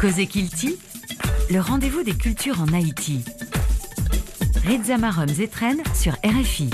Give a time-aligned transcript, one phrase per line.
[0.00, 0.78] Cosé Kilti,
[1.50, 3.22] le rendez-vous des cultures en Haïti.
[4.66, 6.70] Reza Marom Zetren sur RFI.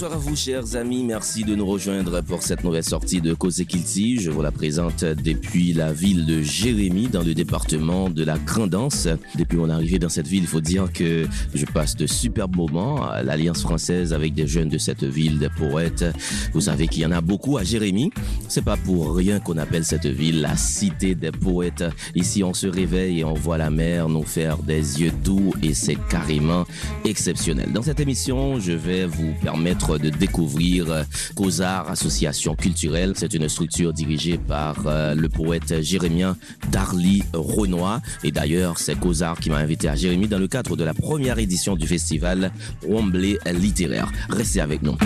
[0.00, 1.04] Bonsoir à vous, chers amis.
[1.04, 4.18] Merci de nous rejoindre pour cette nouvelle sortie de Cause Kilti.
[4.18, 9.08] Je vous la présente depuis la ville de Jérémy, dans le département de la Grandance.
[9.36, 13.10] Depuis mon arrivée dans cette ville, il faut dire que je passe de superbes moments
[13.10, 16.06] à l'Alliance française avec des jeunes de cette ville, des poètes.
[16.54, 18.10] Vous savez qu'il y en a beaucoup à Jérémy.
[18.48, 21.84] C'est pas pour rien qu'on appelle cette ville la cité des poètes.
[22.14, 25.74] Ici, on se réveille et on voit la mer nous faire des yeux doux et
[25.74, 26.64] c'est carrément
[27.04, 27.70] exceptionnel.
[27.74, 31.04] Dans cette émission, je vais vous permettre de découvrir
[31.34, 33.14] COSAR Association culturelle.
[33.16, 36.36] C'est une structure dirigée par euh, le poète jérémien
[36.70, 38.00] Darly Renoir.
[38.24, 41.38] Et d'ailleurs, c'est COSAR qui m'a invité à Jérémy dans le cadre de la première
[41.38, 42.52] édition du festival
[42.86, 44.10] Wembley littéraire.
[44.28, 44.96] Restez avec nous.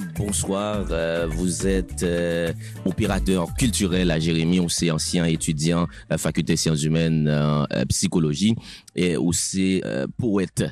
[0.00, 0.86] Bonsoir.
[0.90, 2.52] Euh, vous êtes euh,
[2.84, 8.54] opérateur culturel à Jérémy, aussi ancien étudiant à la faculté sciences humaines en euh, psychologie
[8.94, 9.82] et aussi
[10.16, 10.64] poète.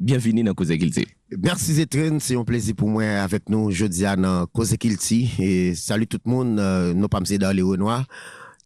[0.00, 0.72] Bienvenue dans Cause.
[1.42, 4.74] Merci Zetren, c'est un plaisir pour moi avec nous aujourd'hui dans Cause.
[5.38, 8.06] Et salut tout le monde, nous pas dans les Renoir.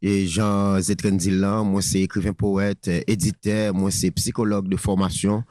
[0.05, 5.45] Et Jean Zetren Dillan, moi c'est écrivain poète, éditeur, moi c'est psychologue de formation.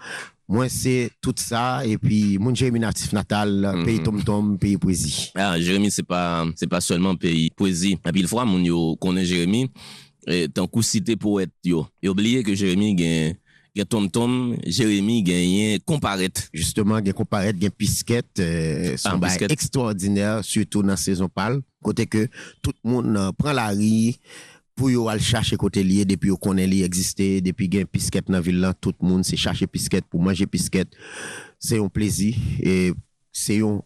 [0.48, 1.86] Moi, c'est tout ça.
[1.86, 3.86] Et puis, mon Jérémy natif natal, mhm.
[3.86, 5.32] pays tom tom, pays poésie.
[5.36, 7.98] Ah, Jérémy, c'est pas, c'est pas seulement pays poésie.
[8.06, 9.70] Et puis, il faut, mon yo, connaît Jérémy,
[10.28, 11.88] et tant coup cité poète, yo.
[12.02, 13.36] Et oubliez que Jérémy gagne,
[13.76, 16.50] gagne tom tom, Jérémy gagne comparette.
[16.54, 21.62] Justement, gagne comparette, gagne pisquette, euh, ah, son extraordinaire, surtout dans la saison pâle.
[21.82, 22.28] Côté que
[22.62, 24.14] tout le monde euh, prend la rue,
[24.76, 28.40] pour yo al chercher côté lié depuis yo connaît li existé depuis gain pisquette dans
[28.40, 30.90] ville là tout le monde c'est chercher pisquette pour manger pisquette
[31.60, 32.94] c'est un plaisir et
[33.32, 33.82] c'est un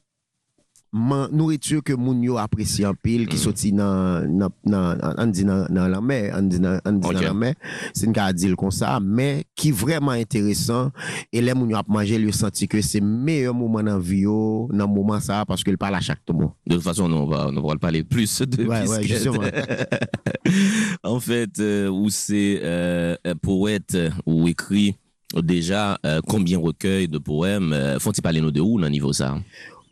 [1.31, 3.39] nourriture que moun yo apprécie en pile qui mm.
[3.39, 7.53] sorti dans dans dans dans la mer dans la mer.
[7.93, 10.91] C'est une dire comme ça mais qui vraiment intéressant.
[11.33, 14.69] Et les moun yo a manger lui senti que c'est meilleur moment dans vie yo
[14.71, 17.61] dans moment ça parce qu'il parle à chaque moment de toute façon on va on
[17.67, 19.41] va parler plus de ouais, ouais, justement.
[21.03, 24.95] en fait euh, où c'est euh, poète ou écrit
[25.41, 29.37] déjà euh, combien recueils de poèmes euh, font-ils parler nous de où dans niveau ça?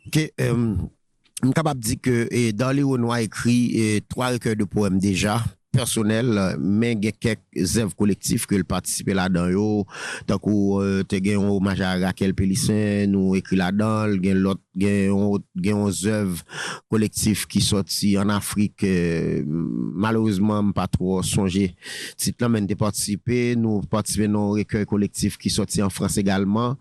[0.06, 0.84] Ok, euh, je
[1.46, 5.42] suis capable de dire que dans les Renoir écrit e, trois recueils de poèmes déjà
[5.74, 9.84] personnel, mais il y a quelques œuvres collectives que le participé là-dedans.
[10.26, 15.08] Tant que tu as un hommage à Raquel Pélissin, nous écrit là-dedans, il y a
[15.54, 16.42] des œuvres
[16.88, 18.84] collectives qui sortent en Afrique.
[18.84, 21.74] Euh, malheureusement, pas trop songé.
[22.16, 26.76] Titre là, de participé, nous participons à un recueil collectif qui sorti en France également.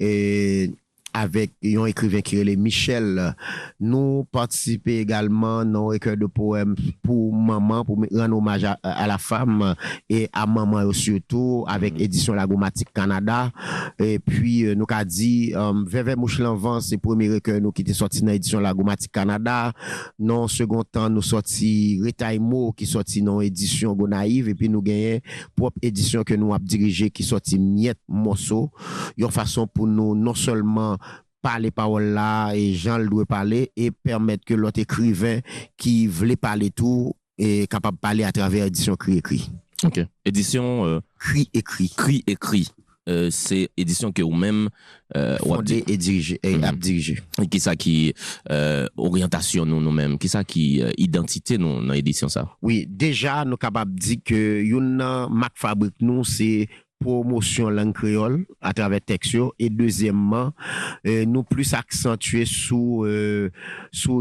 [0.00, 0.70] Et
[1.18, 3.34] avec un écrivain qui est Michel.
[3.80, 9.18] Nous participons également dans un recueil de poèmes pour maman, pour rendre hommage à, la
[9.18, 9.74] femme
[10.08, 13.50] et à maman surtout, avec édition Lagomatique Canada.
[13.98, 17.82] Et puis, euh, nous avons dit, euh, Veve Mouchelanvan, c'est le premier recueil nous qui
[17.82, 19.72] était sorti dans l'édition Lagomatique Canada.
[20.18, 24.48] Dans le second temps, nous sorti Retaimo qui sorti dans l'édition Gonaïve.
[24.48, 25.20] Et puis, nous gagnons
[25.56, 28.70] propre édition que nous avons dirigé qui sorti Miette Mosso.
[29.16, 30.96] Une façon pour nous non seulement
[31.42, 35.40] parler paroles là et Jean le doit parler et permettre que l'autre écrivain
[35.76, 39.50] qui voulait parler tout est capable de parler à travers édition cri écrit.
[39.84, 40.00] OK.
[40.24, 41.92] Édition euh, cri écrit.
[41.96, 42.68] Cri écrit.
[43.08, 44.68] Euh, c'est édition que vous-même
[45.16, 47.18] euh, fondé et dirigé et mm dirigé.
[47.50, 48.12] Qui ça qui
[48.50, 52.50] euh, orientation nous nous-mêmes, qui ça qui euh, identité nous dans édition ça?
[52.60, 54.96] Oui, déjà nous capable dire que une
[55.30, 56.68] marque fabrique nous c'est
[56.98, 60.52] promotion langue créole à travers Texio et deuxièmement
[61.06, 63.50] euh, nous plus accentuer sous euh,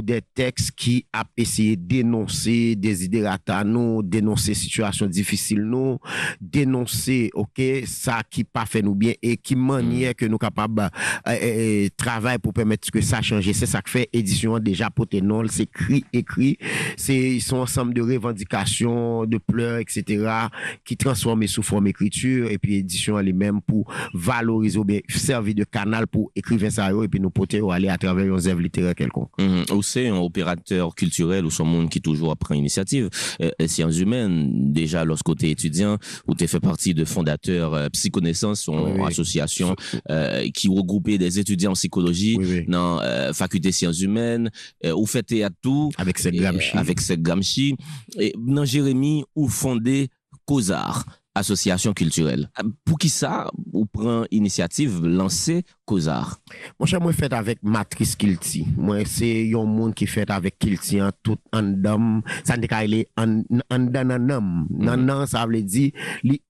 [0.04, 6.00] des textes qui a essayé dénoncer des idées à nous dénoncer situations difficiles nous
[6.40, 10.90] dénoncer OK ça qui pas fait nous bien et qui manière que nous capable
[11.28, 13.50] euh, euh travailler pour permettre que ça change.
[13.52, 16.58] C'est ça que fait édition déjà Potenol c'est écrit écrit.
[16.96, 20.48] C'est ils sont ensemble de revendications de pleurs etc
[20.86, 22.50] qui transforment sous forme écriture.
[22.50, 27.08] Et puis édition elle-même pour valoriser ou bien servir de canal pour écrivains ça et
[27.08, 29.32] puis nous porter aller à travers une œuvre littéraire quelconque.
[29.38, 29.74] Mm -hmm.
[29.74, 33.10] Ou c'est un opérateur culturel ou son monde qui toujours prend initiative.
[33.42, 35.98] Euh, sciences humaines, déjà lorsque tu es étudiant,
[36.28, 40.00] ou tu fait partie de fondateurs euh, Psychonaissance, oui, association oui.
[40.10, 44.50] Euh, qui regroupait des étudiants en psychologie oui, dans euh, faculté sciences humaines,
[44.86, 45.92] euh, ou fait à tout.
[45.98, 46.72] Avec cette Gramsci.
[46.74, 47.76] Avec cette Gramsci.
[48.20, 50.10] Et dans Jérémy, ou fondé
[50.46, 51.06] Cosart
[51.38, 52.50] association culturelle.
[52.86, 56.42] Pour qui ça, ou prend initiative lancer Cosart?
[56.78, 58.68] Moi, j'ai fait avec Matrice Kilti.
[58.76, 62.22] Moi, c'est un monde qui fait avec Kilti en tout en dame.
[62.44, 62.82] Ça n'est qu'à
[63.18, 63.42] en
[63.72, 64.68] en nanam.
[64.70, 65.92] Nanan, ça veut dire,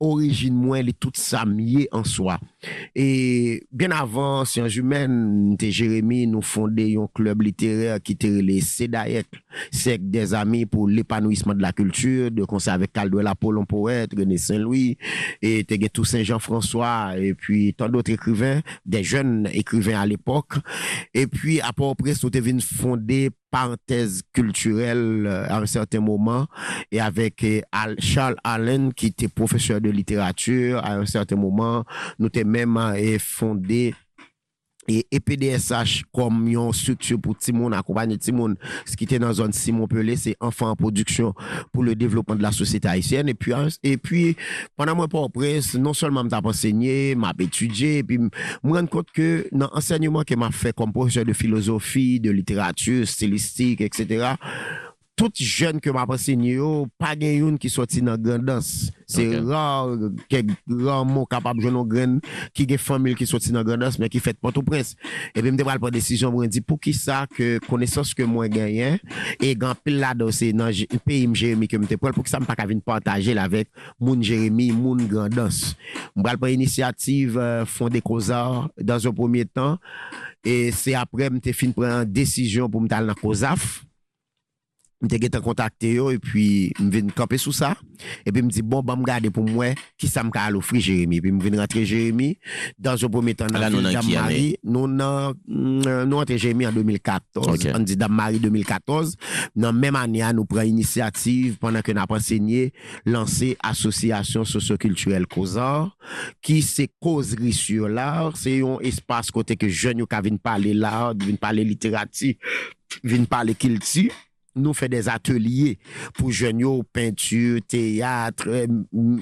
[0.02, 2.40] l'origine, moi, les tout ça mieux en soi.
[2.96, 9.28] Et bien avant, Sciences Humaines, Jérémy, nous fondé un club littéraire qui était les CEDAEC,
[9.72, 14.38] c'est des amis pour l'épanouissement de la culture, de concert avec Caldwell Apollon Poète, René
[14.38, 14.98] Saint-Louis,
[15.42, 20.56] et t'es tout Saint-Jean-François, et puis tant d'autres écrivains, des jeunes écrivains à l'époque.
[21.14, 26.48] Et puis, à Port-au-Prince, nous devons fonder parenthèse culturelle à un certain moment,
[26.92, 27.46] et avec
[28.00, 31.86] Charles Allen, qui était professeur de littérature, à un certain moment,
[32.20, 32.78] nous avons même
[33.20, 33.96] fondé
[34.88, 38.56] et EPDSH comme une structure pour Timon, accompagner Timon,
[38.86, 41.34] ce qui était dans la zone Simon Pelé, c'est enfant en production
[41.72, 43.30] pour le développement de la société haïtienne.
[43.30, 43.54] Et puis,
[43.84, 44.36] et puis
[44.76, 48.30] pendant moi pour presse, non seulement m'a enseigné, m'a étudié, et puis me
[48.64, 53.82] rendre compte que dans l'enseignement que m'a fait comme professeur de philosophie, de littérature, stylistique,
[53.82, 54.36] etc.,
[55.18, 58.92] tout jen ke m ap ensegne yo, pa gen yon ki soti nan grandans.
[59.10, 59.40] Se okay.
[59.48, 59.90] rar,
[60.30, 62.18] kek rar mou kapab joun nou gren,
[62.56, 64.94] ki gen famil ki soti nan grandans, men ki fet pote ou prens.
[65.34, 68.54] E be m debral pa desisyon mwen di, pou ki sa ke konesans ke mwen
[68.54, 69.00] genyen,
[69.42, 70.70] e gan pil la do se nan
[71.08, 73.48] peyi m jeremi ke m te pral, pou ki sa m pa kavin partaje la
[73.50, 75.74] vek moun jeremi, moun grandans.
[76.14, 79.82] M bral pa inisiativ euh, fonde Kozar, dan zon pwomye tan,
[80.46, 83.87] e se apre m te fin pran desisyon pou m tal nan Kozaf,
[85.04, 86.46] mte getan kontakte yo, e pi
[86.82, 87.76] m ven kapè sou sa,
[88.26, 90.58] e pi m di bon, ba m gade pou mwen, ki sa m ka al
[90.58, 92.40] ofri Jeremie, e pi m ven rentre Jeremie,
[92.82, 97.76] dans yo pwome tan nan Dam Mari, nou nan, nou rentre Jeremie an 2014, okay.
[97.78, 99.14] an di Dam Mari 2014,
[99.62, 102.72] nan menm ane an nou pren inisiativ, pandan ke nan pansenye,
[103.06, 105.92] lanse asosyasyon sosyo-kulturel Kozor,
[106.42, 110.74] ki se kozri sur l'art, se yon espas kote ke jen yo ka vin pale
[110.74, 112.34] l'art, vin pale literati,
[113.06, 114.08] vin pale kilti,
[114.58, 115.78] nous fait des ateliers
[116.16, 116.58] pour jeunes,
[116.92, 118.68] peinture, théâtre,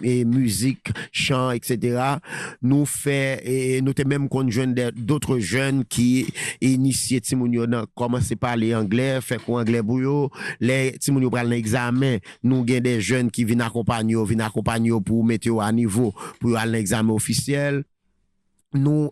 [0.04, 2.16] et musique, chant, etc.
[2.62, 6.28] Nous fait, et nous t'es même conjoint d'autres jeunes qui
[6.62, 7.66] initiaient Timounio
[7.96, 10.30] commencer par parler anglais, faire quoi anglais bouillot,
[10.60, 15.60] les Timounio prennent l'examen, nous gagnons des jeunes qui viennent accompagner, viennent accompagner pour mettre
[15.60, 17.84] à niveau, pour aller l'examen officiel.
[18.74, 19.12] Nous,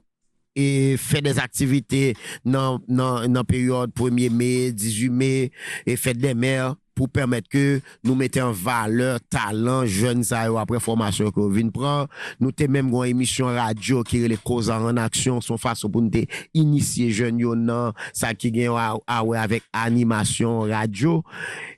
[0.55, 2.15] et fait des activités
[2.45, 5.51] dans, dans, dans la période 1er mai, 18 mai,
[5.85, 6.75] et fête des mères.
[6.98, 11.72] pou permèt ke nou mette an valeur, talan, jen sa yo apre formasyon ko vin
[11.74, 12.10] pran.
[12.42, 16.13] Nou te menm gwen emisyon radyo ki rele kozan an aksyon, son fason pou nou
[16.13, 16.25] te
[16.57, 21.19] inisye jen yo nan, sa ki gen yo awe avèk animasyon radyo.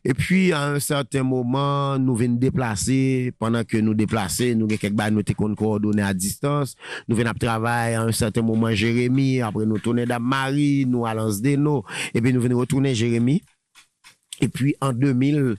[0.06, 4.82] E pi an un certain mouman nou ven deplase, pandan ke nou deplase, nou gen
[4.82, 6.76] kek ba nou te kon kordone a distans,
[7.08, 11.08] nou ven ap travay an un certain mouman Jeremie, apre nou toune da Marie, nou
[11.10, 13.42] alans de nou, e pi nou ven retoune Jeremie,
[14.42, 15.56] et puis en 2000,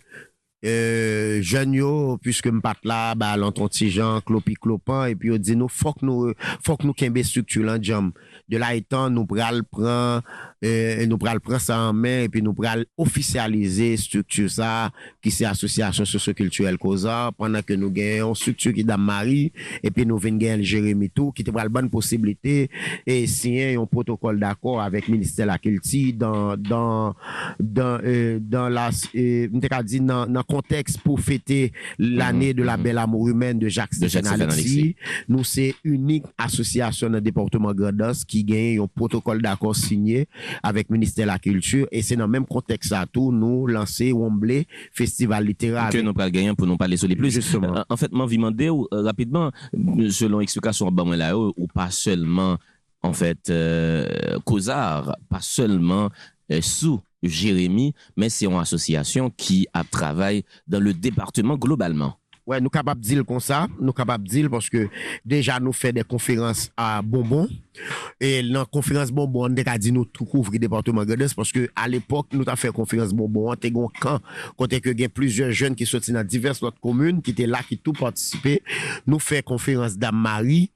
[0.67, 5.37] Euh, jen yo, pwiske m pat la, ba lanton ti jan, klopi klopan, epi yo
[5.39, 6.33] di nou fok nou,
[6.67, 8.09] fok nou kenbe struktu lan jam.
[8.51, 10.25] De la etan nou pral pran,
[10.67, 14.89] euh, nou pral pran sa an men, epi nou pral ofisyalize struktu sa,
[15.23, 19.53] ki se asosyasyon sosyo-kulturel koza, pandan ke nou gen yon struktu ki dam mari,
[19.87, 22.57] epi nou ven gen jeremi tou, ki te pral ban posibilite,
[23.07, 27.15] e siyen yon protokol d'akor avek minister la kilti, dan, dan,
[27.61, 32.55] dan, euh, dan la, euh, mte ka di nan, nan kon, contexte pour fêter l'année
[32.55, 34.49] de la belle amour humaine de Jacques Stéphane.
[35.29, 40.29] Nous, c'est unique association dans le département Grandos qui gagne un protocole d'accord signé
[40.63, 41.87] avec le ministère de la Culture.
[41.93, 45.91] Et c'est dans le même contexte à tout, nous lancer Wembley Festival littéraire.
[45.91, 47.31] Que nous pas gagner pour nous parler sur les plus.
[47.31, 47.85] Justement.
[47.89, 49.51] En fait, moi, demander rapidement,
[50.11, 52.57] selon explication là ou pas seulement,
[53.03, 56.09] en fait, euh, Causard, pas seulement
[56.51, 62.19] euh, sous Jérémy, mais c'est une association qui a travaillé dans le département globalement.
[62.47, 64.89] Ouais, nous capables de dire comme ça, nous capables de dire parce que
[65.25, 67.49] déjà nous fait des conférences à Bonbon
[68.21, 71.69] et dans la conférence Bonbon on a dit nous tout couvrir département Gades parce que
[71.75, 74.21] à l'époque nous avons fait conférence Bonbon, on un camp
[74.57, 77.79] que il y plusieurs jeunes qui sont dans diverses autres communes qui étaient là qui
[77.79, 78.63] tout participaient.
[79.09, 80.71] Nous fait conférence Dame Marie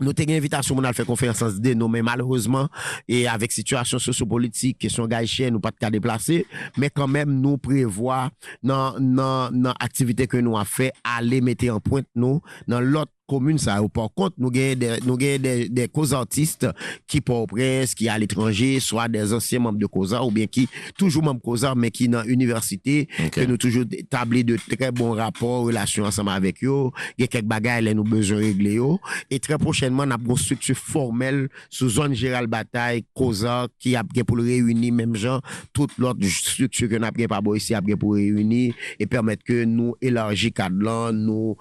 [0.00, 2.68] Nous avons une invitation à faire conférence de nous, mais malheureusement,
[3.08, 7.56] et avec situation sociopolitique, question gaïchien, nous pas de cas déplacé, mais quand même, nous
[7.56, 8.30] prévoit
[8.62, 13.12] dans, dans, dans l'activité que nous avons fait, aller mettre en pointe nous dans l'autre
[13.26, 13.80] commune ça.
[13.92, 16.66] Par contre, nous avons des, nous des, des causantistes
[17.06, 20.68] qui pour presse, qui à l'étranger, soit des anciens membres de COSA ou bien qui
[20.96, 23.30] toujours membres COSA, mais qui dans l'université, okay.
[23.30, 26.90] que nous toujours établi de très bons rapports, relations ensemble avec eux.
[27.18, 28.96] Il y a quelques bagages, là, nous besoin régler eux.
[29.30, 34.04] Et très prochainement, nous avons une structure formelle sous zone Gérald Bataille, COSA, qui a
[34.26, 35.40] pour réunir, même gens,
[35.72, 39.94] toute l'autre structure que nous avons pas ici, a pour réunir et permettre que nous
[40.00, 41.56] élargir cadre nous,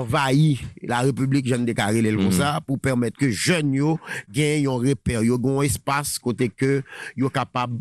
[0.00, 3.98] envahir la République jeune déclaré les comme ça pour permettre que jeunes yo
[4.30, 6.82] gagnent un repère, yo un espace côté que
[7.16, 7.78] yo capable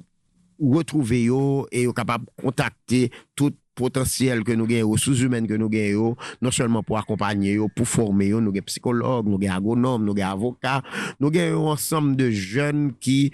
[0.60, 5.70] retrouver yo et yo capable contacter tout potentiel que nous gagnons, ressources humaines que nous
[5.70, 10.84] gagnons, non seulement pour accompagner, pour former, nous avons psychologues, nous avons agronomes, nous avocats,
[11.20, 13.32] nous avons un ensemble de jeunes qui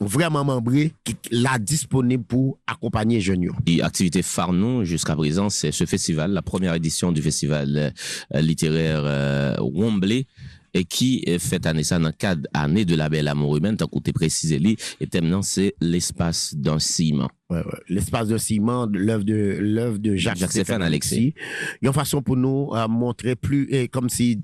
[0.00, 3.48] vraiment membré qui l'a disponible pour accompagner jeunes.
[3.66, 4.52] Et activité phare
[4.84, 7.92] jusqu'à présent, c'est ce festival, la première édition du festival
[8.34, 10.26] euh, littéraire euh, Wombley
[10.74, 13.76] et qui est fait année ça dans le cadre année de la belle amour humaine,
[13.76, 14.60] tant qu'on précisé
[15.00, 17.28] et maintenant c'est l'espace d'un ciment.
[17.50, 17.78] Ouais, ouais.
[17.88, 21.34] L'espace de ciment, l'œuvre de l'œuvre de Jacques, Jacques Stéphane Alexis.
[21.82, 24.40] Il y a une façon pour nous à montrer plus et comme si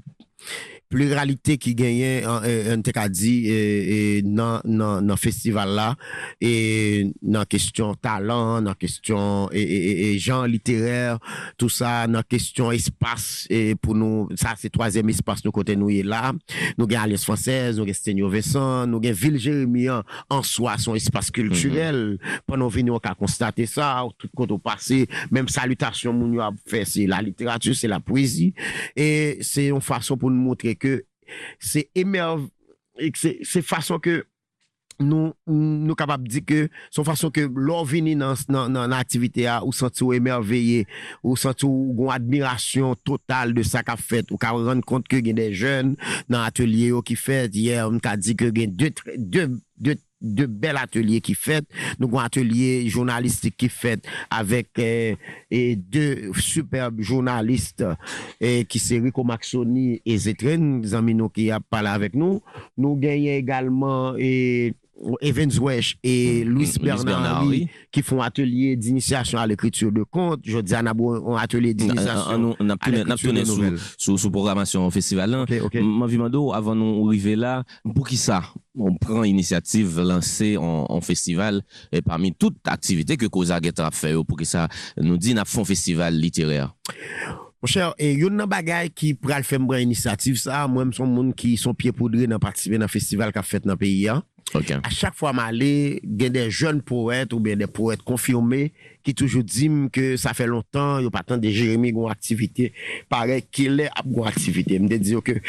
[0.88, 2.76] pluralité qui gagnait en euh,
[3.09, 5.97] dit et dans dans festival là
[6.40, 11.19] et dans question talent dans question et genre littéraire
[11.59, 15.88] tout ça dans question espace et pour nous ça c'est troisième espace nous côté nous
[15.88, 16.33] là
[16.78, 19.88] nous gagnons Alliance française nous gagnons Seigneur Vincent nous gagnons Ville Jérémie
[20.31, 22.40] en soi son espace culturel mm-hmm.
[22.47, 26.85] pendant venir on a constaté ça tout compte au passé même salutation nous a fait
[26.85, 28.55] c'est la littérature c'est la poésie
[28.95, 31.04] et c'est une façon pour nous montrer c'est que
[31.59, 32.50] c'est émerveillant,
[33.14, 34.26] c'est façon que
[34.97, 39.59] Nou, nou kapap di ke son fason ke lor vini nan, nan, nan aktivite a
[39.61, 40.87] ou santi ou emerveye
[41.21, 45.21] ou santi ou goun admirasyon total de sa ka fet ou ka rend kont ke
[45.26, 45.92] gen de jen
[46.33, 48.95] nan atelier ou ki fet yè, yeah, ou ka di ke gen 2
[49.85, 51.64] 2 de bel atelier qui fait
[51.99, 55.14] nous avons un atelier journalistique qui fait avec euh,
[55.50, 57.85] deux superbes journalistes
[58.68, 62.42] qui c'est Rico Maxoni et Zetren amis qui a parlé avec nous.
[62.76, 64.14] Nous gagnons également
[65.21, 67.69] Evans Wesh et mm, mm, Louis Bernard, Bernard oui.
[67.93, 70.41] qui font atelier d'initiation à l'écriture de contes.
[70.45, 72.57] Je dis à Nabo, un atelier d'initiation.
[72.59, 72.76] On a
[73.17, 73.45] tourné
[73.99, 75.35] sous programmation festival.
[75.35, 75.83] Okay, okay.
[75.83, 78.43] M'a vu Mando, avant nous arriver là, pour qui ça?
[78.79, 81.62] On prend initiative lancée en, en festival
[81.93, 85.61] et parmi toute activité que Cosa a fait pour que ça nous dit, n'a fait
[85.61, 86.75] un festival littéraire.
[87.62, 91.31] Mon cher, et yon nan bagay ki pral fèm bran inisiativ sa, mwen mson moun
[91.37, 94.21] ki son piye poudre nan patisive nan festival ka fèt nan peyi an.
[94.55, 94.79] Okay.
[94.79, 98.71] A chak fwa ma ale, gen de joun poète ou ben de poète konfirmé
[99.05, 102.71] ki toujou dim ke sa fe lontan yo patan de Jeremie goun aktivite
[103.11, 104.79] pare ke le ap goun aktivite.
[104.83, 105.41] Mde diyo ke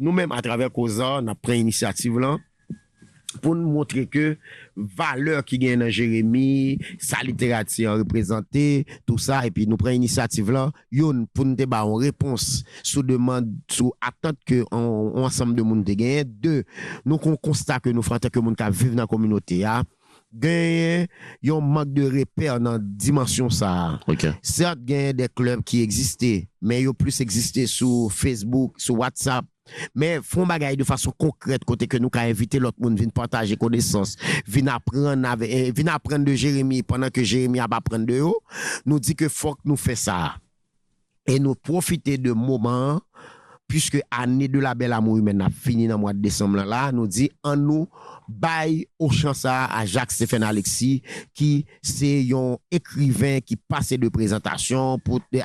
[0.00, 2.40] nou menm a traver koza, na pren inisiativ lan
[3.38, 4.34] pou nou montre ke
[4.98, 10.50] valeur ki gen nan Jeremie, sa literati an reprezenti, tout sa, epi nou pren inisiativ
[10.54, 15.54] lan, yon pou nou te ba an repons sou demande, sou atente ke an ansam
[15.56, 16.60] de moun te gen, de,
[17.04, 19.80] nou kon konsta ke nou frante ke moun ka vive nan kominote ya,
[20.30, 21.08] genyen
[21.44, 23.98] yon mank de reper nan dimensyon sa.
[24.10, 24.32] Okay.
[24.46, 29.46] Sert genyen de klub ki egziste, men yo plus egziste sou Facebook, sou WhatsApp,
[29.94, 33.58] Men foun bagay de fason konkret kote ke nou ka invite lot moun vin partaje
[33.60, 34.16] konesans
[34.48, 38.36] Vin apren, ave, eh, vin apren de Jeremie Pendan ke Jeremie ap apren de yo
[38.88, 40.38] Nou di ke fok nou fe sa
[41.28, 43.00] E nou profite de mouman
[43.70, 46.90] puisque année de la belle amour humaine a fini dans le mois de décembre là,
[46.90, 47.86] nous dit en nous
[48.28, 54.98] bail au chance à Jacques Stéphane Alexis qui c'est un écrivain qui passait de présentation
[54.98, 55.38] pour de,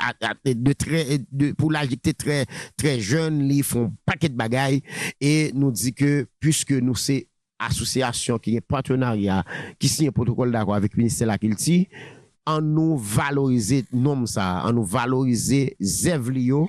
[0.53, 1.71] de, très de, pour
[2.17, 4.81] très très jeune, ils font paquet de bagailles.
[5.21, 7.27] Et nous dit que puisque nous c'est
[7.59, 9.43] association qui est partenariat
[9.77, 11.85] qui signe un protocole d'accord avec le ministère de la Culture
[12.47, 16.67] en nous valoriser nom ça, en nous valoriser Zevlio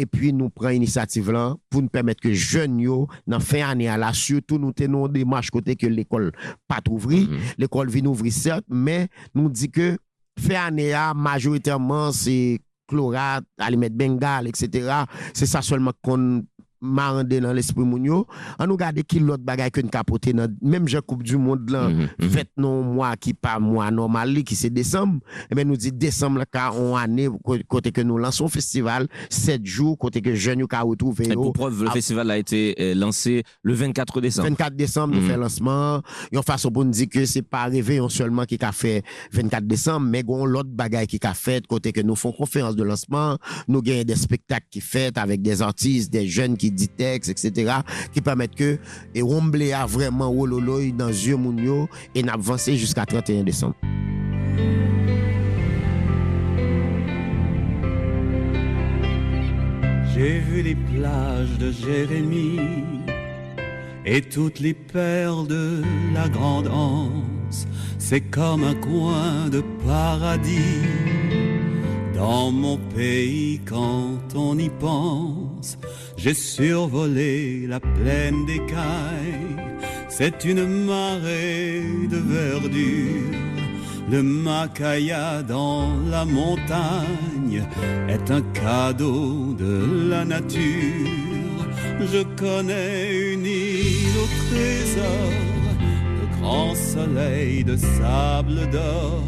[0.00, 3.90] E pi nou pren inisiativ lan pou nou permèt ke jen yo nan fin anè
[3.92, 6.30] ala, surtout nou tenon demache kote ke l'ekol
[6.70, 6.94] pat mm-hmm.
[6.94, 7.58] ouvri, mm -hmm.
[7.60, 9.96] l'ekol vin ouvri cert, men nou di ke
[10.40, 12.58] fin anè a majoritairman se
[12.92, 15.04] klorat, alimet bengal, etc.
[15.36, 16.44] Se sa solman kon
[16.82, 18.26] marande dans l'esprit moun yo.
[18.58, 21.70] An nou gade ki lot bagay ke n kapote nan, menm jen Coupe du Monde
[21.70, 22.30] lan, Mhm, mhm.
[22.30, 25.20] fet non mwa ki pa mwa normal li, ki se Desem,
[25.50, 29.06] e ben nou di Desem la ka on ane, ko- kote ke nou lanson festival,
[29.30, 31.92] 7 jou, kote ke jen yo ka wotrouve Et pour preuve, le Ah.
[31.92, 34.48] festival a été euh, lancé le 24 décembre.
[34.48, 35.28] 24 décembre, nous Mhm.
[35.28, 36.02] fait lancement.
[36.32, 40.06] Yon façon pour nous dire que c'est pas réveillon seulement qui a fait 24 décembre,
[40.08, 43.82] mais gon l'autre bagaille qui a fait, côté que nous faisons conférence de lancement, nous
[43.82, 47.72] gagnons des spectacles qui fait avec des artistes, des jeunes qui textes, etc.,
[48.12, 48.78] qui permettent que,
[49.14, 49.22] et
[49.72, 53.74] a vraiment wololoy dans yeux moun yo, et n'a avancé jusqu'à 31 décembre.
[60.14, 62.60] J'ai vu les plages de Jérémie
[64.04, 65.82] et toutes les perles de
[66.14, 67.66] la grande Anse.
[67.98, 70.86] C'est comme un coin de paradis
[72.14, 75.41] dans mon pays quand on y pense.
[76.16, 79.56] J'ai survolé la plaine d'écailles.
[80.08, 83.38] C'est une marée de verdure.
[84.10, 87.62] Le Macaya dans la montagne
[88.08, 91.22] est un cadeau de la nature.
[92.00, 95.30] Je connais une île au trésor,
[96.18, 99.22] de grands soleils de sable d'or,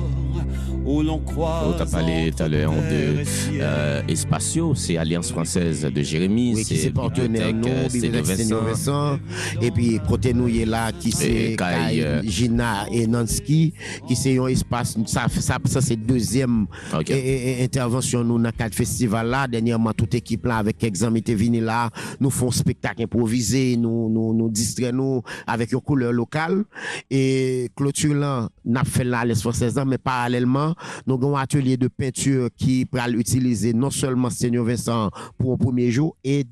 [0.85, 1.67] où l'on croise.
[1.69, 3.23] On t'a parlé tout à l'heure de
[3.61, 8.61] euh, Espatio, c'est Alliance française de Jérémy, Oui, qui c'est partenaire nous, Bibliothèque Vincent.
[8.63, 9.19] Vincent.
[9.63, 13.73] Et puis, côté nous, il est là, qui c'est euh, Gina et Nanski,
[14.07, 16.67] qui c'est un espace, ça, ça, ça c'est deuxième
[17.09, 19.47] et- et- intervention nous dans quatre festivals là.
[19.49, 24.35] Dernièrement, toute équipe là, avec exemple, était venu là, nous font spectacle improvisé, nous, nous,
[24.35, 26.65] nous distrait nous avec une couleur locale.
[27.11, 30.74] Et clôture là, n'a fait là les 16 ans, mais parallèlement,
[31.07, 35.57] nous avons un atelier de peinture qui pourra utiliser non seulement Seigneur Vincent pour un
[35.57, 36.45] premier jour et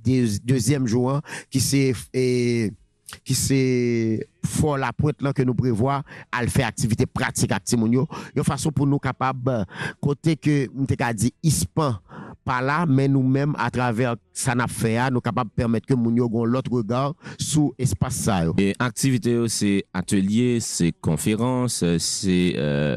[0.45, 1.95] deuxième jour hein, qui c'est
[3.25, 8.09] qui fort la pointe que nous prévoit à le faire activité pratique avec Timoun yo
[8.35, 9.67] de façon pour nous capable
[10.01, 10.97] côté que nous t'ai
[12.47, 15.97] pa la men nou men a traver sa nap fe a, nou kapab permet ke
[15.99, 18.55] moun yo gon lot regar sou espas sa yo.
[18.61, 22.97] E aktivite yo se atelier, se konferans, se euh,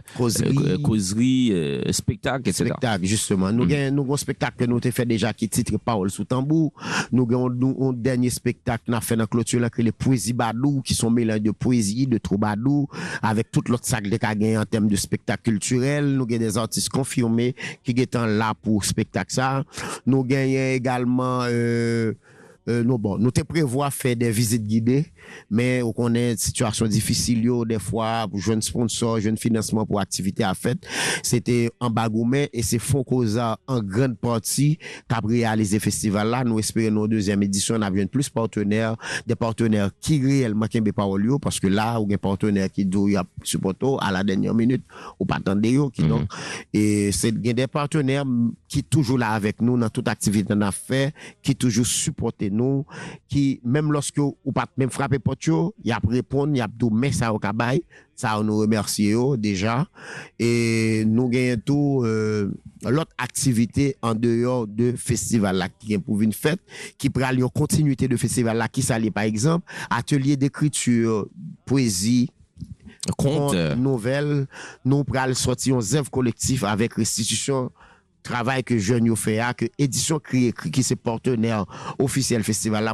[0.86, 2.72] kozri, euh, spektak, etc.
[2.72, 3.52] Spektak, justement.
[3.52, 3.74] Nou mm.
[3.74, 6.72] gen nou gon spektak ke nou te fe deja ki titre Paol sou tambou,
[7.12, 10.82] nou gen nou on denye spektak na fe nan klotu la ke le poezi badou,
[10.86, 12.88] ki son melan de poezi, de troubadou,
[13.26, 16.60] avek tout lot sak de ka gen en tem de spektak kulturel, nou gen des
[16.62, 17.52] artistes konfirme
[17.86, 19.35] ki gen tan la pou spektak
[20.06, 22.14] nous gagnons également euh,
[22.68, 25.06] euh, nous, bon, nous te prévoit faire des visites guidées,
[25.50, 30.44] mais on connaît situation difficile, yo, des fois, pour un sponsor, un financement pour activité
[30.44, 30.78] à fait.
[31.22, 36.30] C'était en Bagoumé et c'est Fonds Causa en grande partie qui a réalisé le festival
[36.30, 36.44] là.
[36.44, 38.96] Nous espérons nos deuxième édition, on a bien plus partenaires,
[39.28, 43.26] des partenaires qui réellement qui parole yo, parce que là, ou des partenaires qui doivent
[43.44, 44.84] supporter à la dernière minute,
[45.20, 46.28] ou pas attendre yo, qui donc,
[46.74, 48.26] et c'est il y a des partenaires
[48.68, 52.86] qui toujours là avec nous dans toute activité qu'on a fait, qui toujours supporter nous,
[53.28, 57.12] qui, même lorsque ou pas même frapper potio, y a répondre, y a tout, mais
[57.12, 57.84] ça au cabaye,
[58.16, 59.88] ça on nous remercie déjà.
[60.40, 62.52] Et nous gagnons tout, euh,
[62.84, 66.60] l'autre activité en dehors de festival là, qui est pour une fête,
[66.98, 71.28] qui prend une continuité de festival là, qui s'allie par exemple, atelier d'écriture,
[71.66, 72.30] poésie,
[73.18, 74.48] conte, nouvelle,
[74.84, 77.72] nous pral sortir un zève collectif avec restitution
[78.26, 81.66] travail que jeune yo fait a, que édition créé qui c'est partenaire
[82.00, 82.94] officiel festival là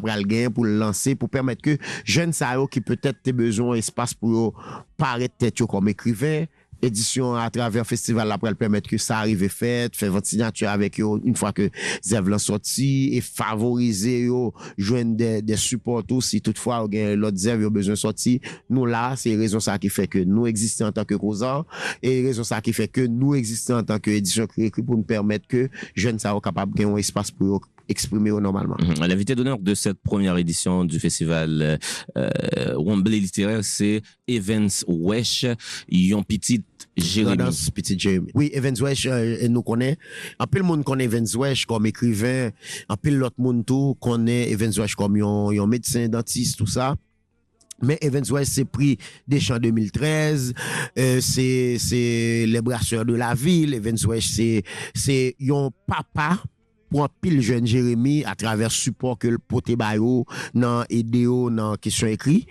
[0.50, 4.54] pour le lancer pour permettre que jeunes ça qui peut-être te besoin espace pour
[4.98, 6.46] paraître tête comme écrivain
[6.82, 11.00] édition à travers festival après le permettre que ça arrive fait faire votre signature avec
[11.00, 11.70] eux une fois que
[12.04, 17.70] Zev l'ont sorti et favoriser yo joindre des des supports si toutefois l'autre Zev a
[17.70, 18.40] besoin de sortir
[18.70, 21.66] nous là c'est raison ça qui fait que nous existons en tant que causant
[22.02, 25.04] et raison ça qui fait que nous existons en tant que édition créée pour nous
[25.04, 27.62] permettre que jeunes ça capable gagner un espace pour
[28.12, 29.08] yo normalement Mhm.
[29.08, 31.80] L'invité d'honneur de cette première édition du festival
[32.18, 32.30] euh,
[32.78, 35.46] Wembley littéraire, c'est Evans Wesh,
[35.90, 36.64] yon petit
[36.98, 37.44] Jérémy.
[37.74, 38.32] Petit Jeremy.
[38.34, 39.98] Oui, Evans Wesh, euh, nous connaît.
[40.40, 42.52] En pile monde connaît Evans Wesh comme écrivain.
[42.90, 46.96] En pile l'autre monde tout connaît Evans Wesh comme yon, yon médecin, dentiste, tout ça.
[47.82, 50.54] Mais Evans Wesh, c'est pris des champs 2013.
[51.00, 53.74] Euh, c'est, c'est les brasseurs de la ville.
[53.74, 56.44] Evans Wesh, c'est, c'est yon papa
[56.92, 60.22] pou an pil jen Jeremie a traver support ke l pote bayo
[60.54, 62.44] nan edeo nan kisyon ekri.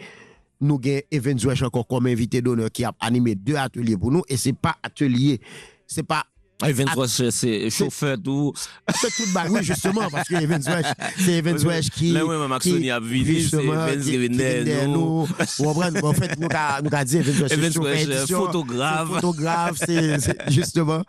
[0.60, 4.24] Nou gen Evans Wesh ankon kom invite doner ki ap anime 2 atelier pou nou
[4.28, 5.40] e se pa atelier,
[5.88, 6.24] se pa
[6.66, 8.52] Evans Wesh, c'est chauffeur tout.
[8.94, 10.86] C'est tout bas, oui, justement, parce que Evans Wesh,
[11.18, 12.12] c'est Evans Wesh qui.
[12.12, 15.26] Là, oui, mais Maxoni a vu, c'est Evans qui- venait, nous.
[15.62, 19.08] En fait, nous avons dit Evans Wesh, Evans c'est chauffeur photographe.
[19.08, 20.18] Photographe, c'est
[20.50, 21.02] justement.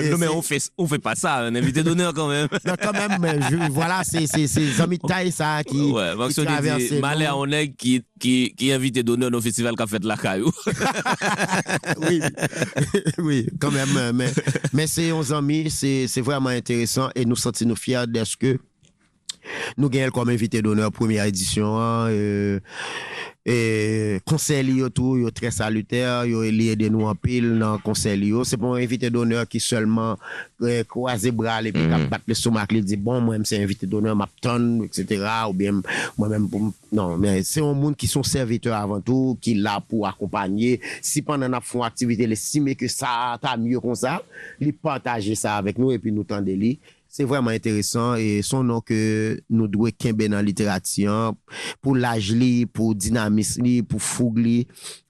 [0.00, 2.48] Et Non, mais on fait, on fait pas ça, un invité d'honneur quand même.
[2.66, 4.26] Non, quand même, je- voilà, c'est
[4.80, 8.72] amis de taille, ça, qui, Ouais, Maxoni dit, malheur à nègre qui, qui, qui est
[8.74, 10.50] invité d'honneur au festival qu'a fait la caillou.
[12.08, 12.20] oui,
[13.18, 13.88] oui, quand même.
[13.96, 14.32] euh, Mais,
[14.72, 18.58] mais c'est 11 amis, c'est vraiment intéressant et nous sentons nous fiers de ce que
[19.76, 21.78] nous gagnons comme invité d'honneur première édition.
[21.78, 22.60] hein, euh,
[23.46, 28.16] E konsey li yo tou, yo tre salutèr, yo liye de nou anpil nan konsey
[28.18, 28.42] li yo.
[28.42, 30.18] Se pou invite doner ki selman
[30.66, 31.92] eh, kwa zebra le pi mm.
[31.92, 35.22] kap bat le soumak li di bon mwen mse invite doner map ton, etc.
[35.46, 36.72] Ou bien mwen mwen pou...
[36.96, 40.82] Non, men se yon moun ki son serviteur avantou, ki la pou akompanyer.
[41.04, 44.18] Si pandan ap foun aktivite, le sime ke sa ta mye kon sa,
[44.62, 46.76] li pataje sa avek nou epi nou tande li.
[47.16, 48.98] Se vwèman enteresan, e son nou ke
[49.48, 51.38] nou dwe kenbe nan literatyon,
[51.80, 54.58] pou laj li, pou dinamis li, pou foug li,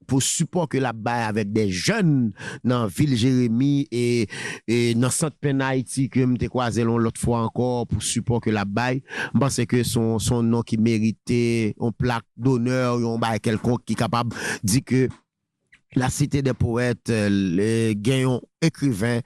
[0.07, 2.13] pou support ke la bay avèk de jen
[2.63, 4.31] nan vil Jeremie, e,
[4.71, 8.55] e nan sant pen Haiti ke mte kwa zelon lot fwa ankor, pou support ke
[8.55, 9.03] la bay,
[9.35, 11.43] mbanse ke son, son nou ki merite,
[11.83, 14.31] on plak doner, yon bay kelkon ki kapab
[14.63, 15.09] di ke
[15.99, 19.25] la site de poète, euh, genyon ekriven,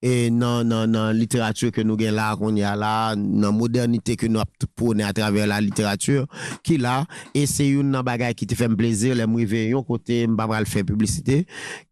[0.00, 4.30] E nan, nan, nan literatur ke nou gen la kon ya la, nan modernite ke
[4.32, 6.24] nou ap pounen a traver la literatur
[6.64, 7.02] ki la,
[7.36, 10.64] e se yon nan bagay ki te fèm plezir, le mou ve yon kote mbabral
[10.64, 11.42] fè publicite,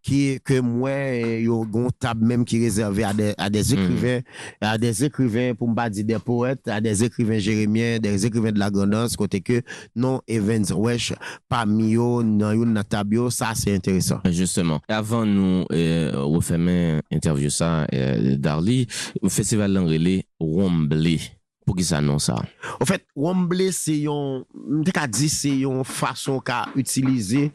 [0.09, 4.65] ki ke mwen yon gon tab menm ki rezerve a, de, a des ekriven, mm.
[4.71, 8.65] a des ekriven pou mba di de poète, a des ekriven jeremien, des ekriven de
[8.65, 9.61] la grandance, kote ke
[9.93, 11.13] non Evans Wesh,
[11.53, 14.25] pa mi yo nan yon nan tab yo, sa se interesan.
[14.33, 15.85] Justement, avan nou wè
[16.17, 18.87] euh, fèmen interview sa, e euh, Darli,
[19.29, 21.21] festival l'enrelé Wombley.
[21.69, 22.39] Pou ki sa non sa?
[22.81, 24.45] En fèt, fait, Wombley se yon,
[24.81, 27.51] mte ka di se yon fason ka utilize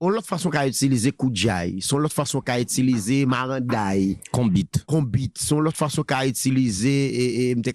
[0.00, 4.68] on l'autre façon qu'a utilisé Koudjaï, son l'autre façon qu'a utilisé Marandaï, Combit.
[4.86, 7.70] Combit, son l'autre façon qu'a utilisé, et, et m'te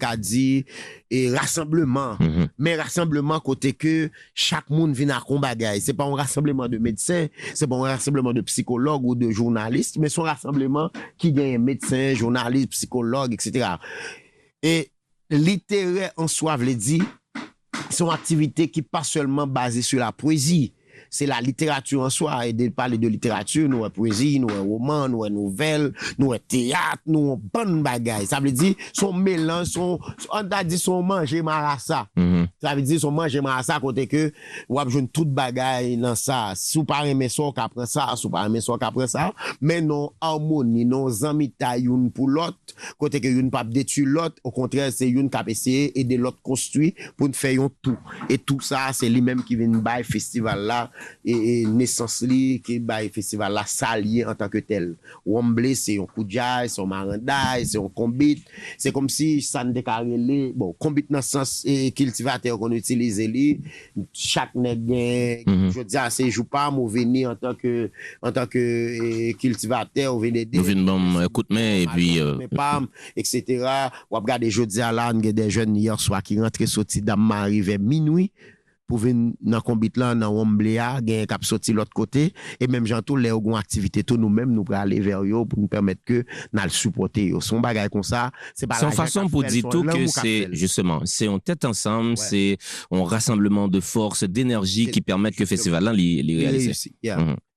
[1.10, 2.16] et rassemblement.
[2.20, 2.48] Mhm.
[2.58, 5.54] Mais rassemblement côté que chaque monde vient à combat.
[5.80, 9.98] C'est pas un rassemblement de médecins, c'est pas un rassemblement de psychologues ou de journalistes,
[9.98, 13.68] mais un rassemblement qui gagne médecins, journalistes, psychologues, etc.
[14.62, 14.90] Et
[15.30, 17.04] littéraire en soi, veut dire,
[18.00, 20.72] une activité qui pas seulement basée sur la poésie.
[21.14, 22.44] c'est la littérature en soi.
[22.44, 27.84] Et de parler de littérature, nous, poésie, nous, roman, nous, nouvelle, nous, théâtre, nous, bonne
[27.84, 28.26] bagaille.
[28.26, 30.00] Ça veut dire, son mélange, son,
[30.32, 32.08] on t'a dit son manger marassa.
[32.16, 32.46] Mm -hmm.
[32.60, 34.32] Ça veut dire, son manger marassa, côté que,
[34.68, 36.52] ou a besoin toute bagaille dans ça.
[36.56, 39.32] Sous par aimer ça, qu'après ça, sous par aimer ça, qu'après ça.
[39.60, 42.58] Mais non, harmonie, non, zamita, une pour l'autre,
[42.98, 44.36] côté que une pape détruit l'autre.
[44.42, 47.98] Au contraire, c'est une qui a essayé et de l'autre construit pour nous faire tout.
[48.28, 50.90] Et tout ça, c'est lui-même qui vient bail festival là.
[51.24, 54.92] e, e nesans li ki bay festival la salye an tanke tel.
[55.26, 58.44] Womble se yon koudjay, se yon maranday, se yon kombit.
[58.80, 63.46] Se kom si san dekare li, bon, kombit nan sens e, kiltivater kon utilize li,
[64.14, 65.72] chak ne gen, mm -hmm.
[65.74, 67.90] je diya se jou pa mou veni an tanke,
[68.22, 70.58] an tanke e, kiltivater, ou veni de...
[70.58, 72.10] Nou veni bom koutmen, e pi...
[72.18, 73.64] Koutmen pam, etc.
[74.10, 77.62] Wap gade je diya lan gen de jen yor swa ki rentre soti dam mari
[77.64, 78.30] ve minoui,
[78.86, 83.16] pour venir dans combit là dans Wembley gen kap sorti l'autre côté et même jantou
[83.16, 86.24] les gon activité tout nous même nous pour aller vers yo pour nous permettre que
[86.64, 87.32] le supporter.
[87.40, 91.28] Son bagay comme ça, c'est pas l'argent façon pour dire tout que c'est, justement, c'est
[91.28, 92.56] en tête ensemble, c'est
[92.90, 96.72] un rassemblement de force, d'énergie qui permettent que le festival là, les, les réaliser.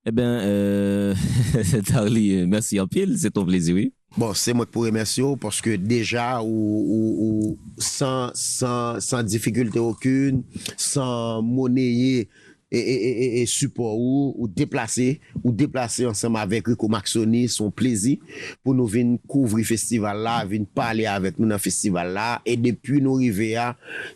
[0.10, 1.14] Eh bien, euh,
[1.92, 3.94] Darly, merci en pile, c'est ton plaisir, oui.
[4.16, 10.40] Bon, se mwen pou remersyo, porske deja ou san, san, san difikulte okun,
[10.80, 12.24] san moneye
[12.72, 17.70] e, e, e, e support ou, ou deplase, ou deplase ansam avek Rico Maxoni, son
[17.72, 18.18] plezi,
[18.64, 23.04] pou nou vin kouvri festival la, vin pale avek nou nan festival la, e depi
[23.04, 23.70] nou rive ya,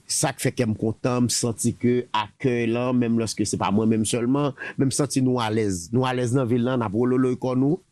[0.07, 4.07] sak feke m kontan, m senti ke akè lan, menm loske se pa mwen menm
[4.07, 7.83] solman, menm senti nou alèz, nou alèz nan vil lan, apro lolo kon nou,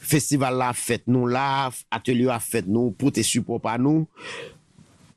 [0.00, 4.08] Festival la fèt nou la, atelier la fèt nou, pou te support pa nou.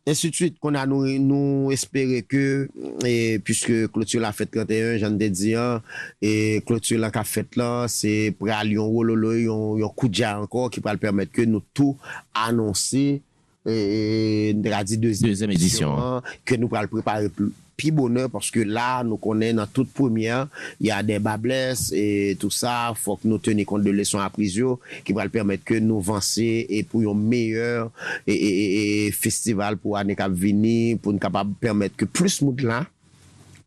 [0.04, 2.68] Et si tuit kon a nou, nou espere ke,
[3.08, 5.80] et puisque klotur la fèt 31, jan de diyan,
[6.20, 10.68] et klotur e, la ka fèt la, se pral yon wololo, yon, yon koudja ankor,
[10.76, 11.96] ki pral permèt ke nou tou
[12.36, 13.22] anonsi,
[13.64, 17.56] et, et e, radi deuxième, deuxième edisyon, ke nou pral prepare plus.
[17.80, 20.46] pi bonheur paske la nou konen nan tout premier
[20.84, 25.16] ya de bables et tout sa fok nou teni kont de leson apriz yo ki
[25.16, 27.90] pral permette ke nou vansi et pou yon meyèr
[28.30, 32.84] e festival pou ane kap vini pou nou kapab permette ke plus mout la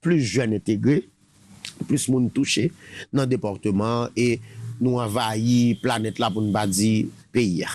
[0.05, 1.03] plus jen etegre
[1.87, 2.71] plus moun touche
[3.13, 4.37] nan deportement e
[4.81, 7.71] nou avayi planet la pou nou badi peyi ya.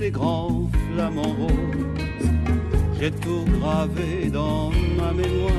[0.00, 2.00] Ces grands flamants roses,
[2.98, 5.52] j'ai tout gravé dans ma mémoire.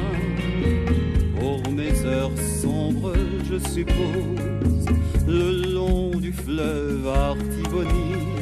[1.39, 3.13] Pour mes heures sombres,
[3.47, 4.85] je suppose,
[5.27, 8.41] le long du fleuve Artibonite,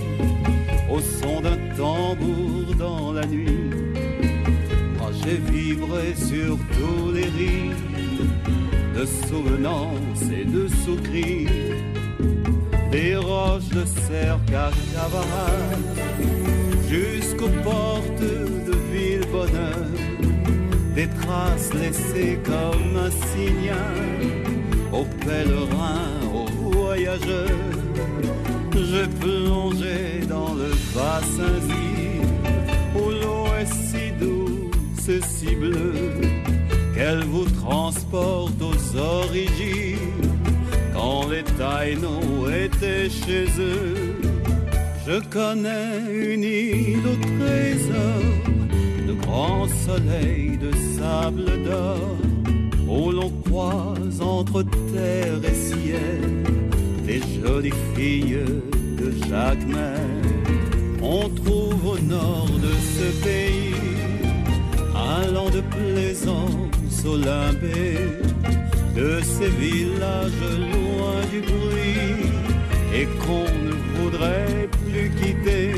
[0.89, 3.69] au son d'un tambour dans la nuit.
[4.97, 8.31] Moi j'ai vibré sur tous les rives
[8.95, 11.47] de souvenance et de sous-cris,
[12.91, 15.79] des roches de cercle à Cavaral,
[16.89, 19.87] jusqu'aux portes de Villebonheur,
[20.95, 24.49] des traces laissées comme un signal
[24.91, 27.47] aux pèlerins, aux voyageurs.
[28.73, 31.59] Je plongeais dans le bassin
[32.95, 35.93] où l'eau est si douce et si bleue
[36.95, 39.97] qu'elle vous transporte aux origines
[40.93, 42.38] quand les taïnos
[43.09, 44.15] chez eux.
[45.07, 48.21] Je connais une île au trésor
[49.07, 52.17] de grands soleils de sable d'or
[52.87, 56.43] où l'on croise entre terre et ciel
[57.05, 58.45] les jolies filles
[58.99, 59.99] de Jacques-Mer.
[61.01, 63.73] On trouve au nord de ce pays
[64.95, 67.97] un land de plaisance au limbé,
[68.95, 72.48] de ces villages loin du bruit
[72.99, 75.71] et qu'on ne voudrait plus quitter.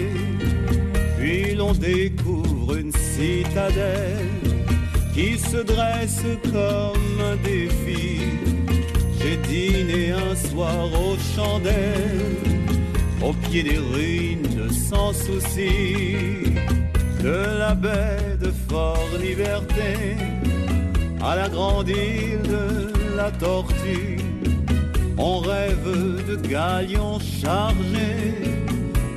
[1.17, 4.41] Puis l'on découvre une citadelle
[5.13, 8.21] qui se dresse comme un défi.
[9.19, 12.39] J'ai dîné un soir aux chandelles,
[13.23, 15.69] au pied des ruines sans souci,
[17.21, 19.93] de la baie de Fort Liberté
[21.23, 24.20] à la grande île de la Tortue.
[25.23, 28.41] On rêve de galions chargés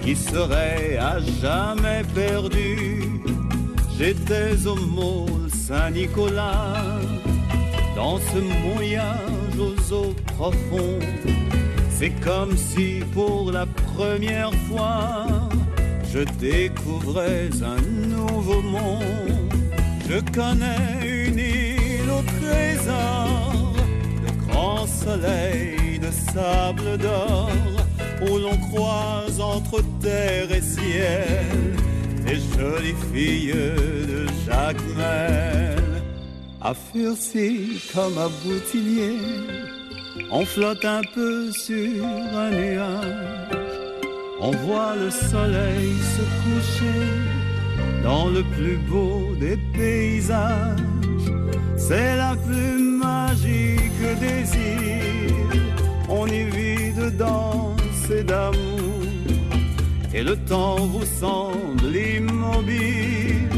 [0.03, 3.09] qui seraient à jamais perdus.
[3.97, 6.75] J'étais au môle Saint-Nicolas
[7.97, 11.31] dans ce mouillage aux eaux profondes.
[11.89, 15.25] C'est comme si pour la première fois
[16.13, 19.55] je découvrais un nouveau monde.
[20.07, 23.73] Je connais une île au trésor
[24.23, 27.51] de grands soleils sable d'or
[28.23, 31.75] où l'on croise entre terre et ciel
[32.27, 36.03] les jolies filles de Jacques Mel.
[36.61, 39.19] À Furcy comme à Boutillier,
[40.31, 43.65] on flotte un peu sur un nuage.
[44.41, 47.35] On voit le soleil se coucher
[48.03, 50.79] dans le plus beau des paysages.
[51.77, 55.14] C'est la plus magique des îles.
[56.17, 59.03] On y vit de danse et d'amour.
[60.15, 63.49] Et le temps vous semble immobile.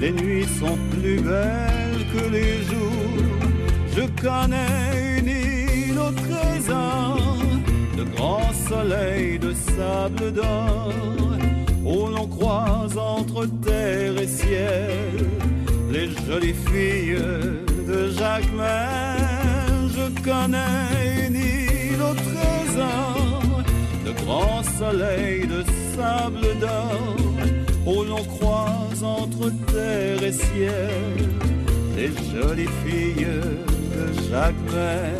[0.00, 3.24] Les nuits sont plus belles que les jours.
[3.96, 7.38] Je connais une île au trésor
[7.96, 10.92] de grands soleils de sable d'or
[11.84, 15.14] où l'on croise entre terre et ciel
[15.90, 17.16] les jolies filles
[17.88, 18.44] de Jacques.
[19.96, 21.36] Je connais une
[22.74, 23.62] trésor
[24.04, 27.16] de grands soleils de sable d'or
[27.86, 31.28] où l'on croise entre terre et ciel
[31.96, 33.26] les jolies filles
[33.94, 35.14] de Jacques Mer.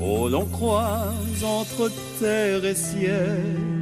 [0.00, 3.77] Où l'on croise entre terre et ciel.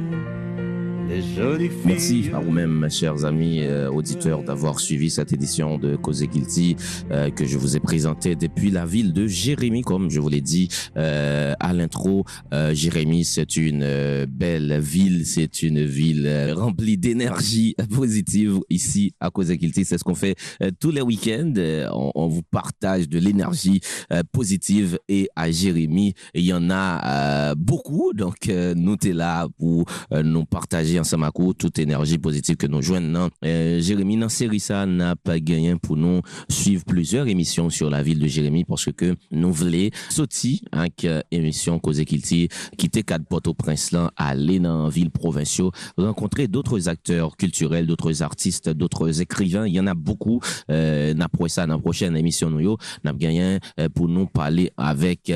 [1.85, 6.75] Merci à vous-même, chers amis euh, auditeurs, d'avoir suivi cette édition de Cause Guilty
[7.11, 10.41] euh, que je vous ai présentée depuis la ville de Jérémy, comme je vous l'ai
[10.41, 10.67] dit
[10.97, 12.25] euh, à l'intro.
[12.53, 19.13] Euh, Jérémy, c'est une euh, belle ville, c'est une ville euh, remplie d'énergie positive ici
[19.21, 19.85] à Cause Guilty.
[19.85, 21.53] C'est ce qu'on fait euh, tous les week-ends.
[21.55, 23.79] Euh, on, on vous partage de l'énergie
[24.11, 28.11] euh, positive et à Jérémy, il y en a euh, beaucoup.
[28.13, 32.55] Donc, euh, nous, t'es là pour euh, nous partager partager ensemble à toute énergie positive
[32.55, 33.29] que nous joignons.
[33.45, 38.03] Euh, Jérémy, dans série ça n'a pas gagné pour nous suivre plusieurs émissions sur la
[38.03, 43.25] ville de Jérémy parce que nous voulons sortir avec euh, émission Cause Kilti, quitter cadre
[43.25, 49.67] Port-au-Prince là, aller dans la ville provinciale, rencontrer d'autres acteurs culturels, d'autres artistes, d'autres écrivains.
[49.67, 50.39] Il y en a beaucoup.
[50.69, 51.13] Euh,
[51.47, 55.31] ça dans la prochaine émission nous n'a gagné euh, pour nous parler avec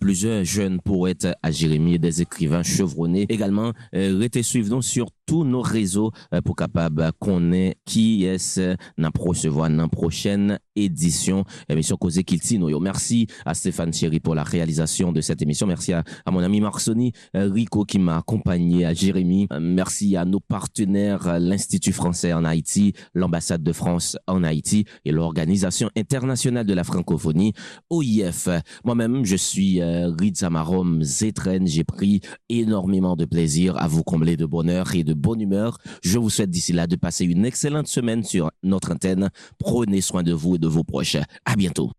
[0.00, 3.26] plusieurs jeunes poètes à Jérémy, des écrivains chevronnés.
[3.28, 8.60] Également, restez suivants sur sur tous nos réseaux euh, pour capable connaître qui est
[8.96, 12.78] n'a recevoir dans prochaine édition émission Kiltino.
[12.80, 15.66] Merci à Stéphane Thierry pour la réalisation de cette émission.
[15.66, 19.48] Merci à, mon ami Marsoni euh, Rico qui m'a accompagné, à Jérémy.
[19.52, 25.12] Euh, merci à nos partenaires, l'Institut français en Haïti, l'ambassade de France en Haïti et
[25.12, 27.52] l'Organisation internationale de la francophonie,
[27.90, 28.48] OIF.
[28.84, 31.66] Moi-même, je suis euh, Rizamarom Zetren.
[31.66, 35.78] J'ai pris énormément de plaisir à vous combler de bonheur et de bonne humeur.
[36.02, 39.30] Je vous souhaite d'ici là de passer une excellente semaine sur notre antenne.
[39.58, 41.16] Prenez soin de vous et de vos proches.
[41.44, 41.90] À bientôt.